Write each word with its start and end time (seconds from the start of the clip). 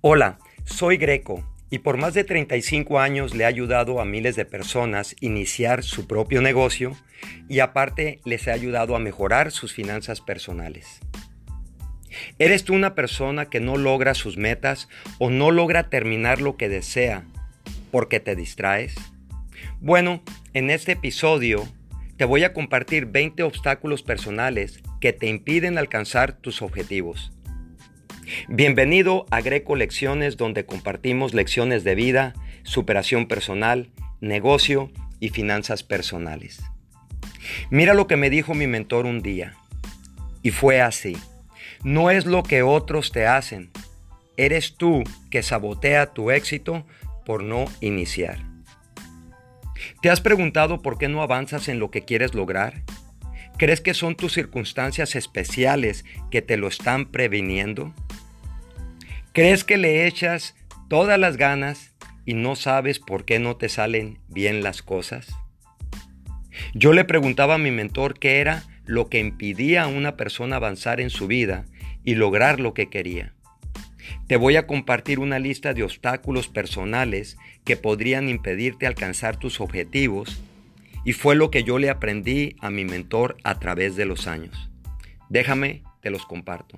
Hola, 0.00 0.38
soy 0.64 0.96
Greco 0.96 1.42
y 1.70 1.80
por 1.80 1.96
más 1.96 2.14
de 2.14 2.22
35 2.22 3.00
años 3.00 3.34
le 3.34 3.42
he 3.42 3.46
ayudado 3.48 4.00
a 4.00 4.04
miles 4.04 4.36
de 4.36 4.44
personas 4.44 5.16
iniciar 5.18 5.82
su 5.82 6.06
propio 6.06 6.40
negocio 6.40 6.96
y 7.48 7.58
aparte 7.58 8.20
les 8.24 8.46
he 8.46 8.52
ayudado 8.52 8.94
a 8.94 9.00
mejorar 9.00 9.50
sus 9.50 9.74
finanzas 9.74 10.20
personales. 10.20 11.00
¿Eres 12.38 12.62
tú 12.62 12.74
una 12.74 12.94
persona 12.94 13.46
que 13.46 13.58
no 13.58 13.76
logra 13.76 14.14
sus 14.14 14.36
metas 14.36 14.88
o 15.18 15.30
no 15.30 15.50
logra 15.50 15.90
terminar 15.90 16.40
lo 16.40 16.56
que 16.56 16.68
desea 16.68 17.24
porque 17.90 18.20
te 18.20 18.36
distraes? 18.36 18.94
Bueno, 19.80 20.22
en 20.54 20.70
este 20.70 20.92
episodio 20.92 21.66
te 22.16 22.24
voy 22.24 22.44
a 22.44 22.52
compartir 22.52 23.06
20 23.06 23.42
obstáculos 23.42 24.04
personales 24.04 24.80
que 25.00 25.12
te 25.12 25.26
impiden 25.26 25.76
alcanzar 25.76 26.34
tus 26.34 26.62
objetivos. 26.62 27.32
Bienvenido 28.48 29.26
a 29.30 29.40
Greco 29.40 29.74
Lecciones 29.74 30.36
donde 30.36 30.66
compartimos 30.66 31.32
lecciones 31.32 31.82
de 31.84 31.94
vida, 31.94 32.34
superación 32.62 33.26
personal, 33.26 33.90
negocio 34.20 34.90
y 35.18 35.30
finanzas 35.30 35.82
personales. 35.82 36.62
Mira 37.70 37.94
lo 37.94 38.06
que 38.06 38.16
me 38.16 38.28
dijo 38.28 38.54
mi 38.54 38.66
mentor 38.66 39.06
un 39.06 39.22
día. 39.22 39.54
Y 40.42 40.50
fue 40.50 40.80
así. 40.80 41.16
No 41.82 42.10
es 42.10 42.26
lo 42.26 42.42
que 42.42 42.62
otros 42.62 43.12
te 43.12 43.26
hacen. 43.26 43.70
Eres 44.36 44.76
tú 44.76 45.04
que 45.30 45.42
sabotea 45.42 46.12
tu 46.12 46.30
éxito 46.30 46.86
por 47.24 47.42
no 47.42 47.64
iniciar. 47.80 48.38
¿Te 50.02 50.10
has 50.10 50.20
preguntado 50.20 50.82
por 50.82 50.98
qué 50.98 51.08
no 51.08 51.22
avanzas 51.22 51.68
en 51.68 51.78
lo 51.78 51.90
que 51.90 52.04
quieres 52.04 52.34
lograr? 52.34 52.82
¿Crees 53.56 53.80
que 53.80 53.94
son 53.94 54.16
tus 54.16 54.34
circunstancias 54.34 55.16
especiales 55.16 56.04
que 56.30 56.42
te 56.42 56.56
lo 56.56 56.68
están 56.68 57.06
previniendo? 57.06 57.94
¿Crees 59.38 59.62
que 59.62 59.76
le 59.76 60.08
echas 60.08 60.56
todas 60.88 61.16
las 61.16 61.36
ganas 61.36 61.94
y 62.26 62.34
no 62.34 62.56
sabes 62.56 62.98
por 62.98 63.24
qué 63.24 63.38
no 63.38 63.54
te 63.54 63.68
salen 63.68 64.18
bien 64.26 64.64
las 64.64 64.82
cosas? 64.82 65.28
Yo 66.74 66.92
le 66.92 67.04
preguntaba 67.04 67.54
a 67.54 67.58
mi 67.58 67.70
mentor 67.70 68.18
qué 68.18 68.40
era 68.40 68.64
lo 68.84 69.08
que 69.08 69.20
impidía 69.20 69.84
a 69.84 69.86
una 69.86 70.16
persona 70.16 70.56
avanzar 70.56 71.00
en 71.00 71.08
su 71.08 71.28
vida 71.28 71.66
y 72.02 72.16
lograr 72.16 72.58
lo 72.58 72.74
que 72.74 72.90
quería. 72.90 73.32
Te 74.26 74.36
voy 74.36 74.56
a 74.56 74.66
compartir 74.66 75.20
una 75.20 75.38
lista 75.38 75.72
de 75.72 75.84
obstáculos 75.84 76.48
personales 76.48 77.38
que 77.64 77.76
podrían 77.76 78.28
impedirte 78.28 78.88
alcanzar 78.88 79.36
tus 79.36 79.60
objetivos 79.60 80.42
y 81.04 81.12
fue 81.12 81.36
lo 81.36 81.52
que 81.52 81.62
yo 81.62 81.78
le 81.78 81.90
aprendí 81.90 82.56
a 82.58 82.70
mi 82.70 82.84
mentor 82.84 83.36
a 83.44 83.60
través 83.60 83.94
de 83.94 84.04
los 84.04 84.26
años. 84.26 84.68
Déjame, 85.28 85.84
te 86.00 86.10
los 86.10 86.26
comparto. 86.26 86.76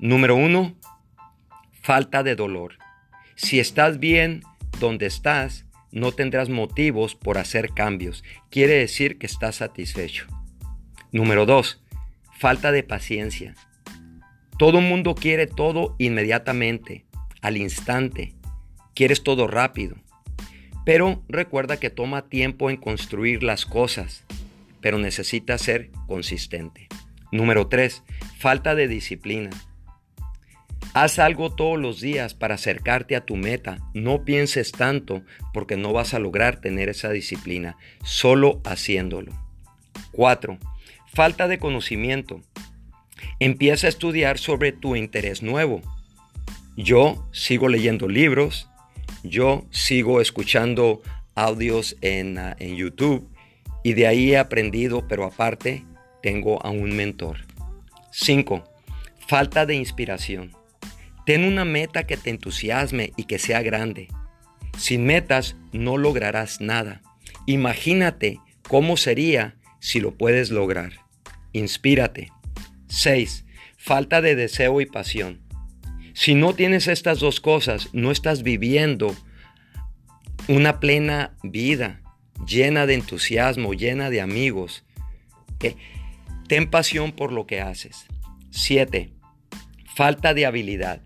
Número 0.00 0.34
uno, 0.34 0.74
falta 1.80 2.22
de 2.22 2.36
dolor. 2.36 2.74
Si 3.34 3.58
estás 3.58 3.98
bien 3.98 4.42
donde 4.78 5.06
estás, 5.06 5.66
no 5.92 6.12
tendrás 6.12 6.48
motivos 6.48 7.14
por 7.14 7.38
hacer 7.38 7.70
cambios. 7.70 8.22
Quiere 8.50 8.74
decir 8.74 9.18
que 9.18 9.26
estás 9.26 9.56
satisfecho. 9.56 10.26
Número 11.12 11.46
2. 11.46 11.82
Falta 12.38 12.70
de 12.70 12.82
paciencia. 12.82 13.54
Todo 14.58 14.80
mundo 14.80 15.14
quiere 15.14 15.46
todo 15.46 15.96
inmediatamente, 15.98 17.06
al 17.40 17.56
instante. 17.56 18.34
Quieres 18.94 19.22
todo 19.22 19.48
rápido. 19.48 19.96
Pero 20.84 21.22
recuerda 21.28 21.78
que 21.78 21.90
toma 21.90 22.28
tiempo 22.28 22.70
en 22.70 22.76
construir 22.76 23.42
las 23.42 23.66
cosas, 23.66 24.24
pero 24.80 24.98
necesitas 24.98 25.62
ser 25.62 25.90
consistente. 26.06 26.88
Número 27.32 27.68
3. 27.68 28.02
Falta 28.38 28.74
de 28.74 28.88
disciplina. 28.88 29.50
Haz 30.92 31.20
algo 31.20 31.50
todos 31.54 31.78
los 31.78 32.00
días 32.00 32.34
para 32.34 32.56
acercarte 32.56 33.14
a 33.14 33.24
tu 33.24 33.36
meta. 33.36 33.78
No 33.94 34.24
pienses 34.24 34.72
tanto 34.72 35.22
porque 35.52 35.76
no 35.76 35.92
vas 35.92 36.14
a 36.14 36.18
lograr 36.18 36.60
tener 36.60 36.88
esa 36.88 37.10
disciplina, 37.10 37.76
solo 38.02 38.60
haciéndolo. 38.64 39.32
4. 40.10 40.58
Falta 41.06 41.46
de 41.46 41.60
conocimiento. 41.60 42.40
Empieza 43.38 43.86
a 43.86 43.90
estudiar 43.90 44.38
sobre 44.38 44.72
tu 44.72 44.96
interés 44.96 45.42
nuevo. 45.42 45.80
Yo 46.76 47.28
sigo 47.32 47.68
leyendo 47.68 48.08
libros, 48.08 48.68
yo 49.22 49.66
sigo 49.70 50.20
escuchando 50.20 51.02
audios 51.36 51.96
en, 52.00 52.38
ah, 52.38 52.56
en 52.58 52.74
YouTube 52.74 53.28
y 53.84 53.92
de 53.92 54.08
ahí 54.08 54.32
he 54.32 54.38
aprendido, 54.38 55.06
pero 55.06 55.24
aparte 55.24 55.84
tengo 56.20 56.64
a 56.64 56.70
un 56.70 56.96
mentor. 56.96 57.38
5. 58.10 58.64
Falta 59.28 59.66
de 59.66 59.76
inspiración. 59.76 60.59
Ten 61.30 61.44
una 61.44 61.64
meta 61.64 62.08
que 62.08 62.16
te 62.16 62.28
entusiasme 62.30 63.12
y 63.16 63.22
que 63.22 63.38
sea 63.38 63.62
grande. 63.62 64.08
Sin 64.76 65.04
metas 65.04 65.54
no 65.70 65.96
lograrás 65.96 66.60
nada. 66.60 67.02
Imagínate 67.46 68.40
cómo 68.66 68.96
sería 68.96 69.54
si 69.78 70.00
lo 70.00 70.18
puedes 70.18 70.50
lograr. 70.50 70.90
Inspírate. 71.52 72.32
6. 72.88 73.44
Falta 73.76 74.20
de 74.20 74.34
deseo 74.34 74.80
y 74.80 74.86
pasión. 74.86 75.40
Si 76.14 76.34
no 76.34 76.52
tienes 76.52 76.88
estas 76.88 77.20
dos 77.20 77.40
cosas, 77.40 77.90
no 77.92 78.10
estás 78.10 78.42
viviendo 78.42 79.14
una 80.48 80.80
plena 80.80 81.36
vida, 81.44 82.02
llena 82.44 82.86
de 82.86 82.94
entusiasmo, 82.94 83.72
llena 83.72 84.10
de 84.10 84.20
amigos. 84.20 84.84
Ten 86.48 86.68
pasión 86.68 87.12
por 87.12 87.30
lo 87.30 87.46
que 87.46 87.60
haces. 87.60 88.06
7. 88.50 89.12
Falta 89.94 90.34
de 90.34 90.46
habilidad. 90.46 91.02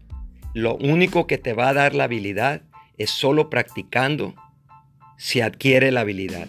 Lo 0.55 0.77
único 0.77 1.27
que 1.27 1.37
te 1.37 1.53
va 1.53 1.69
a 1.69 1.75
dar 1.75 1.95
la 1.95 2.05
habilidad 2.05 2.63
es 2.97 3.11
solo 3.11 3.51
practicando 3.51 4.35
se 5.17 5.43
adquiere 5.43 5.91
la 5.91 6.01
habilidad. 6.01 6.49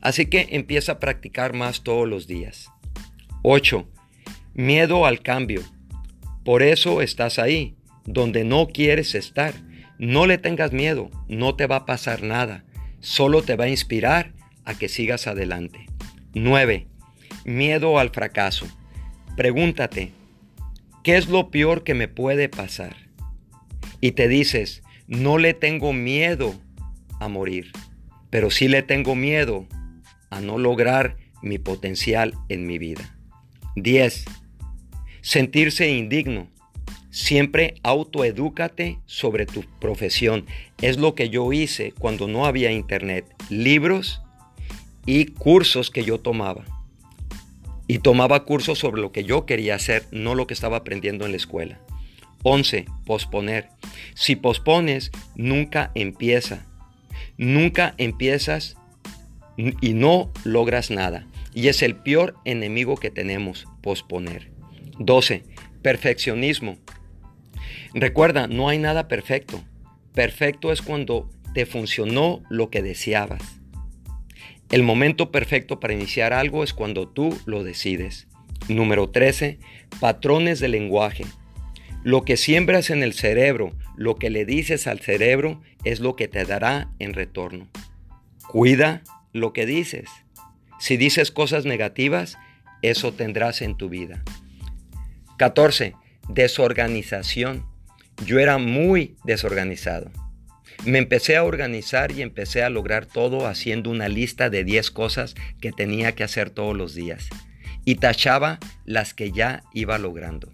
Así 0.00 0.26
que 0.26 0.48
empieza 0.50 0.92
a 0.92 0.98
practicar 0.98 1.52
más 1.52 1.82
todos 1.82 2.08
los 2.08 2.26
días. 2.26 2.70
8. 3.42 3.88
Miedo 4.54 5.06
al 5.06 5.20
cambio. 5.20 5.62
Por 6.44 6.62
eso 6.62 7.02
estás 7.02 7.38
ahí, 7.38 7.76
donde 8.04 8.44
no 8.44 8.68
quieres 8.68 9.14
estar. 9.14 9.54
No 9.98 10.26
le 10.26 10.38
tengas 10.38 10.72
miedo, 10.72 11.10
no 11.28 11.54
te 11.54 11.66
va 11.66 11.76
a 11.76 11.86
pasar 11.86 12.22
nada. 12.22 12.64
Solo 13.00 13.42
te 13.42 13.56
va 13.56 13.64
a 13.64 13.68
inspirar 13.68 14.32
a 14.64 14.74
que 14.74 14.88
sigas 14.88 15.26
adelante. 15.26 15.86
9. 16.34 16.86
Miedo 17.44 17.98
al 17.98 18.10
fracaso. 18.10 18.66
Pregúntate, 19.36 20.12
¿qué 21.04 21.16
es 21.16 21.28
lo 21.28 21.50
peor 21.50 21.84
que 21.84 21.94
me 21.94 22.08
puede 22.08 22.48
pasar? 22.48 23.09
Y 24.00 24.12
te 24.12 24.28
dices, 24.28 24.82
no 25.06 25.38
le 25.38 25.54
tengo 25.54 25.92
miedo 25.92 26.54
a 27.20 27.28
morir, 27.28 27.72
pero 28.30 28.50
sí 28.50 28.68
le 28.68 28.82
tengo 28.82 29.14
miedo 29.14 29.66
a 30.30 30.40
no 30.40 30.58
lograr 30.58 31.16
mi 31.42 31.58
potencial 31.58 32.34
en 32.48 32.66
mi 32.66 32.78
vida. 32.78 33.16
10. 33.76 34.24
Sentirse 35.20 35.90
indigno. 35.90 36.48
Siempre 37.10 37.74
autoedúcate 37.82 39.00
sobre 39.06 39.46
tu 39.46 39.64
profesión. 39.80 40.46
Es 40.80 40.96
lo 40.96 41.14
que 41.14 41.28
yo 41.28 41.52
hice 41.52 41.92
cuando 41.92 42.28
no 42.28 42.46
había 42.46 42.70
internet. 42.70 43.26
Libros 43.48 44.22
y 45.06 45.26
cursos 45.26 45.90
que 45.90 46.04
yo 46.04 46.20
tomaba. 46.20 46.64
Y 47.88 47.98
tomaba 47.98 48.44
cursos 48.44 48.78
sobre 48.78 49.02
lo 49.02 49.10
que 49.10 49.24
yo 49.24 49.44
quería 49.44 49.74
hacer, 49.74 50.06
no 50.12 50.36
lo 50.36 50.46
que 50.46 50.54
estaba 50.54 50.76
aprendiendo 50.76 51.26
en 51.26 51.32
la 51.32 51.36
escuela. 51.36 51.80
11. 52.42 52.86
Posponer. 53.04 53.68
Si 54.14 54.36
pospones, 54.36 55.10
nunca 55.36 55.90
empieza. 55.94 56.66
Nunca 57.36 57.94
empiezas 57.98 58.76
y 59.56 59.92
no 59.94 60.30
logras 60.44 60.90
nada. 60.90 61.26
Y 61.54 61.68
es 61.68 61.82
el 61.82 61.96
peor 61.96 62.36
enemigo 62.44 62.96
que 62.96 63.10
tenemos, 63.10 63.66
posponer. 63.82 64.50
12. 64.98 65.44
Perfeccionismo. 65.82 66.78
Recuerda, 67.94 68.46
no 68.46 68.68
hay 68.68 68.78
nada 68.78 69.08
perfecto. 69.08 69.62
Perfecto 70.14 70.72
es 70.72 70.82
cuando 70.82 71.30
te 71.54 71.66
funcionó 71.66 72.42
lo 72.48 72.70
que 72.70 72.82
deseabas. 72.82 73.42
El 74.70 74.84
momento 74.84 75.32
perfecto 75.32 75.80
para 75.80 75.94
iniciar 75.94 76.32
algo 76.32 76.62
es 76.62 76.72
cuando 76.72 77.08
tú 77.08 77.36
lo 77.44 77.64
decides. 77.64 78.28
Número 78.68 79.10
13. 79.10 79.58
Patrones 79.98 80.60
de 80.60 80.68
lenguaje. 80.68 81.24
Lo 82.02 82.22
que 82.22 82.38
siembras 82.38 82.88
en 82.88 83.02
el 83.02 83.12
cerebro, 83.12 83.76
lo 83.94 84.16
que 84.16 84.30
le 84.30 84.46
dices 84.46 84.86
al 84.86 85.00
cerebro, 85.00 85.60
es 85.84 86.00
lo 86.00 86.16
que 86.16 86.28
te 86.28 86.46
dará 86.46 86.88
en 86.98 87.12
retorno. 87.12 87.68
Cuida 88.48 89.02
lo 89.32 89.52
que 89.52 89.66
dices. 89.66 90.08
Si 90.78 90.96
dices 90.96 91.30
cosas 91.30 91.66
negativas, 91.66 92.38
eso 92.80 93.12
tendrás 93.12 93.60
en 93.60 93.76
tu 93.76 93.90
vida. 93.90 94.24
14. 95.36 95.94
Desorganización. 96.30 97.66
Yo 98.24 98.38
era 98.38 98.56
muy 98.56 99.16
desorganizado. 99.24 100.10
Me 100.86 100.98
empecé 100.98 101.36
a 101.36 101.44
organizar 101.44 102.12
y 102.12 102.22
empecé 102.22 102.62
a 102.62 102.70
lograr 102.70 103.04
todo 103.04 103.46
haciendo 103.46 103.90
una 103.90 104.08
lista 104.08 104.48
de 104.48 104.64
10 104.64 104.90
cosas 104.90 105.34
que 105.60 105.72
tenía 105.72 106.14
que 106.14 106.24
hacer 106.24 106.48
todos 106.48 106.74
los 106.74 106.94
días. 106.94 107.28
Y 107.84 107.96
tachaba 107.96 108.58
las 108.86 109.12
que 109.12 109.32
ya 109.32 109.62
iba 109.74 109.98
logrando. 109.98 110.50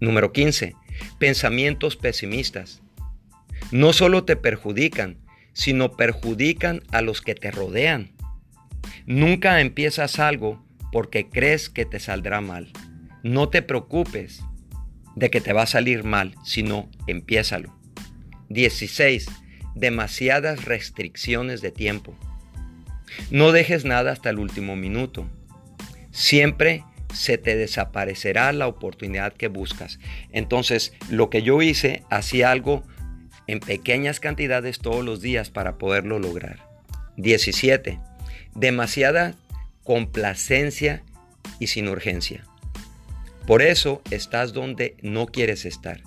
Número 0.00 0.32
15. 0.32 0.74
pensamientos 1.18 1.96
pesimistas. 1.96 2.82
No 3.70 3.92
solo 3.92 4.24
te 4.24 4.36
perjudican, 4.36 5.18
sino 5.52 5.96
perjudican 5.96 6.82
a 6.92 7.02
los 7.02 7.20
que 7.20 7.34
te 7.34 7.50
rodean. 7.50 8.12
Nunca 9.06 9.60
empiezas 9.60 10.18
algo 10.18 10.64
porque 10.92 11.28
crees 11.28 11.68
que 11.68 11.84
te 11.84 12.00
saldrá 12.00 12.40
mal. 12.40 12.72
No 13.22 13.48
te 13.48 13.62
preocupes 13.62 14.42
de 15.16 15.30
que 15.30 15.40
te 15.40 15.52
va 15.52 15.62
a 15.62 15.66
salir 15.66 16.04
mal, 16.04 16.34
sino 16.44 16.88
empiézalo. 17.06 17.76
16. 18.48 19.26
Demasiadas 19.74 20.64
restricciones 20.64 21.60
de 21.60 21.72
tiempo. 21.72 22.16
No 23.30 23.52
dejes 23.52 23.84
nada 23.84 24.12
hasta 24.12 24.30
el 24.30 24.38
último 24.38 24.76
minuto. 24.76 25.26
Siempre 26.10 26.84
se 27.12 27.38
te 27.38 27.56
desaparecerá 27.56 28.52
la 28.52 28.66
oportunidad 28.66 29.32
que 29.32 29.48
buscas. 29.48 29.98
Entonces, 30.32 30.92
lo 31.08 31.30
que 31.30 31.42
yo 31.42 31.62
hice, 31.62 32.02
hacía 32.10 32.50
algo 32.50 32.82
en 33.46 33.60
pequeñas 33.60 34.20
cantidades 34.20 34.78
todos 34.78 35.04
los 35.04 35.20
días 35.20 35.50
para 35.50 35.78
poderlo 35.78 36.18
lograr. 36.18 36.68
17. 37.16 37.98
Demasiada 38.54 39.34
complacencia 39.82 41.02
y 41.58 41.68
sin 41.68 41.88
urgencia. 41.88 42.44
Por 43.46 43.62
eso 43.62 44.02
estás 44.10 44.52
donde 44.52 44.96
no 45.00 45.26
quieres 45.26 45.64
estar. 45.64 46.02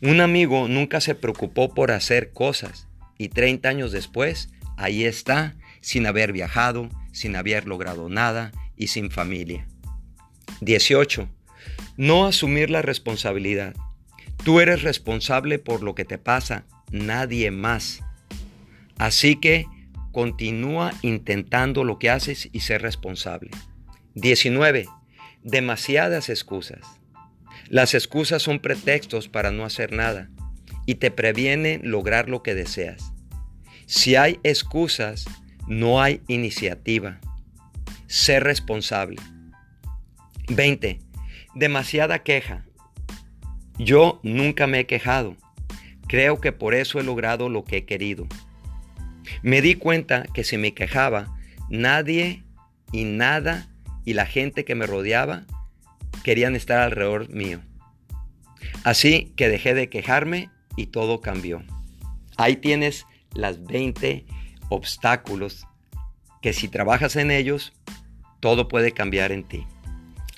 Un 0.00 0.20
amigo 0.20 0.68
nunca 0.68 1.00
se 1.00 1.16
preocupó 1.16 1.74
por 1.74 1.90
hacer 1.90 2.32
cosas 2.32 2.86
y 3.18 3.28
30 3.28 3.68
años 3.68 3.92
después, 3.92 4.50
ahí 4.76 5.04
está, 5.04 5.56
sin 5.80 6.06
haber 6.06 6.32
viajado, 6.32 6.88
sin 7.12 7.34
haber 7.34 7.66
logrado 7.66 8.08
nada 8.08 8.52
y 8.76 8.88
sin 8.88 9.10
familia. 9.10 9.66
18. 10.60 11.28
No 11.96 12.26
asumir 12.26 12.70
la 12.70 12.82
responsabilidad. 12.82 13.74
Tú 14.44 14.60
eres 14.60 14.82
responsable 14.82 15.58
por 15.58 15.82
lo 15.82 15.94
que 15.94 16.04
te 16.04 16.18
pasa, 16.18 16.64
nadie 16.90 17.50
más. 17.50 18.02
Así 18.98 19.36
que 19.36 19.66
continúa 20.12 20.92
intentando 21.02 21.84
lo 21.84 21.98
que 21.98 22.10
haces 22.10 22.48
y 22.52 22.60
ser 22.60 22.82
responsable. 22.82 23.50
19. 24.14 24.86
Demasiadas 25.42 26.28
excusas. 26.28 26.80
Las 27.68 27.94
excusas 27.94 28.42
son 28.42 28.60
pretextos 28.60 29.28
para 29.28 29.50
no 29.50 29.64
hacer 29.64 29.92
nada 29.92 30.30
y 30.86 30.96
te 30.96 31.10
previenen 31.10 31.90
lograr 31.90 32.28
lo 32.28 32.42
que 32.42 32.54
deseas. 32.54 33.12
Si 33.86 34.16
hay 34.16 34.38
excusas, 34.42 35.26
no 35.66 36.00
hay 36.00 36.22
iniciativa. 36.28 37.20
Ser 38.06 38.44
responsable. 38.44 39.20
20. 40.48 41.00
Demasiada 41.54 42.22
queja. 42.22 42.64
Yo 43.78 44.20
nunca 44.22 44.66
me 44.66 44.80
he 44.80 44.86
quejado. 44.86 45.36
Creo 46.06 46.40
que 46.40 46.52
por 46.52 46.74
eso 46.74 47.00
he 47.00 47.02
logrado 47.02 47.48
lo 47.48 47.64
que 47.64 47.78
he 47.78 47.84
querido. 47.84 48.26
Me 49.42 49.60
di 49.60 49.74
cuenta 49.74 50.24
que 50.32 50.44
si 50.44 50.56
me 50.56 50.72
quejaba, 50.72 51.36
nadie 51.68 52.44
y 52.92 53.04
nada 53.04 53.68
y 54.04 54.14
la 54.14 54.26
gente 54.26 54.64
que 54.64 54.74
me 54.74 54.86
rodeaba 54.86 55.44
querían 56.22 56.54
estar 56.54 56.78
alrededor 56.78 57.28
mío. 57.30 57.60
Así 58.84 59.32
que 59.36 59.48
dejé 59.48 59.74
de 59.74 59.88
quejarme 59.88 60.50
y 60.76 60.86
todo 60.86 61.20
cambió. 61.20 61.62
Ahí 62.36 62.56
tienes 62.56 63.06
las 63.32 63.64
20 63.64 64.24
obstáculos 64.68 65.66
que 66.40 66.52
si 66.52 66.68
trabajas 66.68 67.16
en 67.16 67.30
ellos, 67.30 67.72
todo 68.40 68.68
puede 68.68 68.92
cambiar 68.92 69.32
en 69.32 69.42
ti. 69.42 69.66